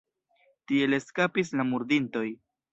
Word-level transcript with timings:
Tiel 0.71 0.97
eskapis 0.99 1.55
la 1.61 1.69
murdintoj. 1.71 2.27